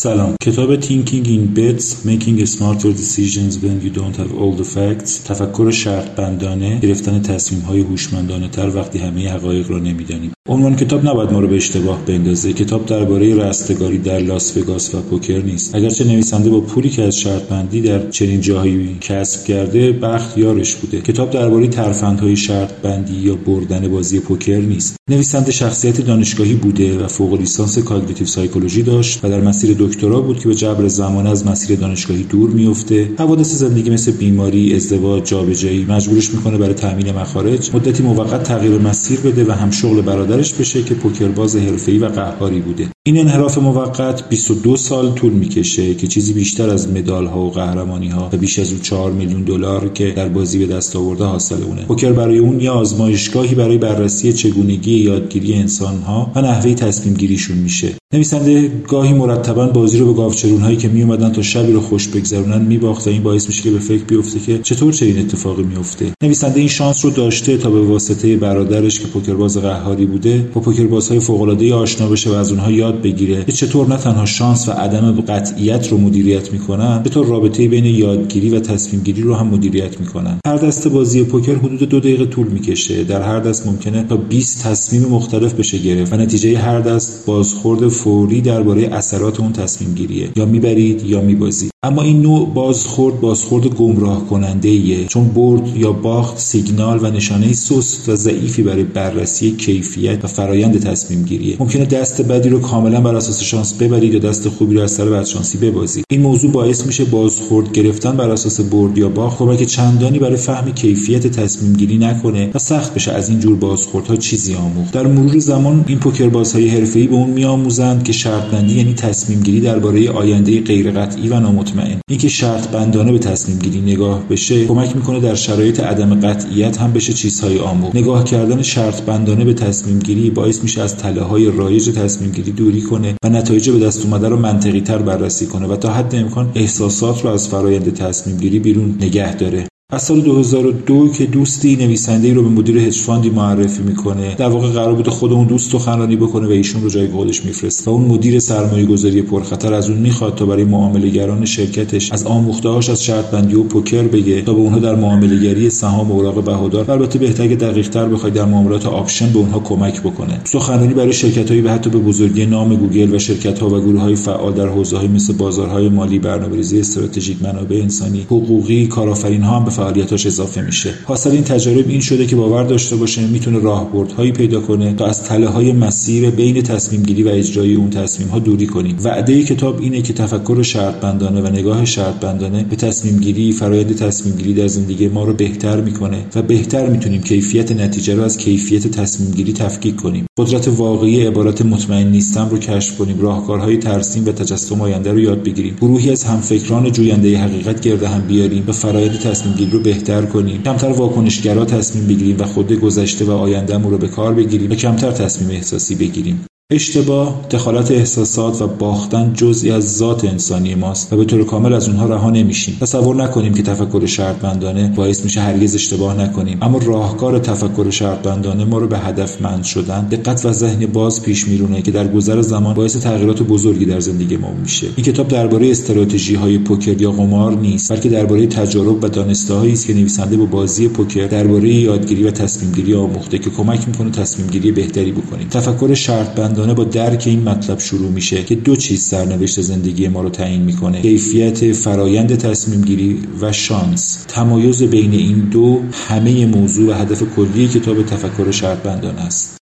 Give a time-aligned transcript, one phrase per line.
[0.00, 0.34] سلام.
[0.42, 5.70] کتاب Thinking in Bets Making Smarter Decisions When You Don't Have All the Facts تفکر
[5.70, 10.32] شرط بندانه گرفتن تصمیم های هوشمندانه تر وقتی همه حقایق را نمی‌دانیم.
[10.50, 12.52] عنوان کتاب نباید ما رو به اشتباه بندازه.
[12.52, 15.74] کتاب درباره رستگاری در لاس وگاس و پوکر نیست.
[15.74, 20.74] اگرچه نویسنده با پولی که از شرط بندی در چنین جاهایی کسب کرده بخت یارش
[20.74, 21.00] بوده.
[21.00, 24.96] کتاب درباره ترفندهای شرط بندی یا بردن بازی پوکر نیست.
[25.10, 30.38] نویسنده شخصیت دانشگاهی بوده و فوق لیسانس cognitive psychology داشت و در مسیر دکترا بود
[30.38, 35.84] که به جبر زمان از مسیر دانشگاهی دور میفته حوادث زندگی مثل بیماری ازدواج جابجایی
[35.88, 37.70] مجبورش می‌کنه برای تامین مخارج.
[37.74, 40.00] مدتی موقت تغییر مسیر بده و هم شغل
[40.38, 42.88] برادرش بشه که پوکرباز حرفه‌ای و قهاری بوده.
[43.08, 48.08] این انحراف موقت 22 سال طول می‌کشه که چیزی بیشتر از مدال ها و قهرمانی
[48.08, 51.62] ها و بیش از اون 4 میلیون دلار که در بازی به دست آورده حاصل
[51.62, 51.82] اونه.
[51.82, 57.56] پوکر برای اون یه آزمایشگاهی برای بررسی چگونگی یادگیری انسان ها و نحوه تصمیم گیریشون
[57.56, 57.88] میشه.
[58.14, 62.62] نویسنده گاهی مرتبا بازی رو به گاوچرون هایی که میومدن تا شبی رو خوش بگذرونن
[62.62, 66.12] میباخت و این باعث میشه که به فکر بیفته که چطور چه این اتفاقی میفته
[66.22, 71.20] نویسنده این شانس رو داشته تا به واسطه برادرش که پوکرباز قهاری بوده با پوکربازهای
[71.20, 74.72] فوق العاده آشنا بشه و از اونها یاد بگیره که چطور نه تنها شانس و
[74.72, 80.00] عدم قطعیت رو مدیریت می‌کنن چطور رابطه بین یادگیری و تصمیم گیری رو هم مدیریت
[80.00, 80.38] می‌کنن.
[80.46, 83.04] هر دست بازی پوکر حدود دو دقیقه طول می‌کشه.
[83.04, 87.88] در هر دست ممکنه تا 20 تصمیم مختلف بشه گرفت و نتیجه هر دست بازخورد
[87.88, 91.70] فوری درباره اثرات اون تصمیم گیریه یا می‌برید یا میبازید.
[91.84, 97.52] اما این نوع بازخورد بازخورد گمراه کننده ایه چون برد یا باخت سیگنال و نشانه
[97.52, 103.00] سست و ضعیفی برای بررسی کیفیت و فرایند تصمیم گیریه ممکنه دست بدی رو کاملا
[103.00, 106.04] بر اساس شانس ببرید یا دست خوبی رو از سر بدشانسی ببازید.
[106.10, 110.72] این موضوع باعث میشه بازخورد گرفتن بر اساس برد یا باخت کمک چندانی برای فهم
[110.72, 114.92] کیفیت تصمیم گیری نکنه و سخت بشه از این جور بازخوردها چیزی آموخت.
[114.92, 119.40] در مرور زمان این پوکر بازهای حرفه‌ای به اون میآموزند که شرط بندی یعنی تصمیم
[119.40, 121.40] گیری درباره آینده غیر قطعی و
[121.74, 126.76] نامطمئن اینکه شرط بندانه به تصمیم گیری نگاه بشه کمک می‌کنه در شرایط عدم قطعیت
[126.76, 127.96] هم بشه چیزهای آموخت.
[127.96, 132.52] نگاه کردن شرط بندانه به تصمیم گیری باعث میشه از تله های رایج تصمیم گیری
[132.52, 136.14] دوری کنه و نتایج به دست اومده رو منطقی تر بررسی کنه و تا حد
[136.14, 139.68] امکان احساسات رو از فرایند تصمیم گیری بیرون نگه داره.
[139.92, 144.34] از سال 2002 که دوستی نویسنده ای رو به مدیر hedge fund ی معرفی می‌کنه
[144.34, 147.90] در واقع قرار بوده خود اون دوست سخنرانی بکنه و ایشون رو جای خودش میفرسته
[147.90, 152.90] و اون مدیر سرمایه گذاری پرخطر از اون می‌خواد تا برای معاملهگران شرکتش از آموختهاش
[152.90, 156.90] از شرط بندی و پوکر بگه تا به اونها در معاملهگری سهام و اوراق بهادار
[156.90, 160.40] البته بهتر که دقیق تر بخوای در معاملات option به اونها کمک بکنه.
[160.44, 164.00] سخنرانی برای شرکت هایی به حتی به بزرگی نام گوگل و شرکت ها و گروه
[164.00, 169.56] های فعال در حوزه های مثل بازارهای مالی برنامه‌ریزی استراتژیک منابع انسانی حقوقی کارآفرین ها
[169.56, 170.94] هم فعالیتاش اضافه میشه.
[171.04, 175.22] حاصل این تجارب این شده که باور داشته باشه می‌تونه راهبردهایی پیدا کنه تا از
[175.22, 178.96] تله های مسیر بین تصمیم گیری و اجرای اون تصمیم ها دوری کنیم.
[179.04, 183.96] وعده کتاب اینه که تفکر شرط بندانه و نگاه شرط بندانه به تصمیم گیری فرایند
[183.96, 188.38] تصمیم گیری در زندگی ما رو بهتر می‌کنه و بهتر می‌تونیم کیفیت نتیجه رو از
[188.38, 190.24] کیفیت تصمیم گیری تفکیک کنیم.
[190.38, 195.42] قدرت واقعی عبارت مطمئن نیستم رو کشف کنیم راهکارهای ترسیم و تجسم آینده رو یاد
[195.42, 195.76] بگیریم.
[195.80, 200.62] گروهی از همفکران جوینده حقیقت گرد هم بیاریم و فرایند تصمیم رو بهتر کنیم.
[200.62, 205.10] کمتر واکنشگرا تصمیم بگیریم و خود گذشته و آیندهمون رو به کار بگیریم و کمتر
[205.10, 206.46] تصمیم احساسی بگیریم.
[206.72, 211.88] اشتباه دخالت احساسات و باختن جزئی از ذات انسانی ماست و به طور کامل از
[211.88, 212.76] اونها رها نمیشیم.
[212.80, 216.58] تصور نکنیم که تفکر شرطبندانه باعث میشه هرگز اشتباه نکنیم.
[216.62, 221.82] اما راهکار تفکر شرطبندانه ما رو به هدفمند شدن دقت و ذهن باز پیش میرونه
[221.82, 224.86] که در گذر زمان باعث تغییرات بزرگی در زندگی ما میشه.
[224.96, 229.86] این کتاب درباره استراتژی های پوکر یا قمار نیست بلکه درباره تجارب و دانسته است
[229.86, 234.48] که نویسنده با بازی پوکر درباره یادگیری و تصمیم گیری آموخته که کمک می‌کنه تصمیم
[234.48, 235.48] گیری بهتری بکنیم.
[235.48, 240.28] تفکر شرط با درک این مطلب شروع میشه که دو چیز سرنوشت زندگی ما رو
[240.28, 241.02] تعیین می‌کنه.
[241.02, 244.24] کیفیت فرایند تصمیم گیری و شانس.
[244.28, 249.58] تمایز بین این دو همه موضوع و هدف کلی کتاب تفکر شرط بندانه است.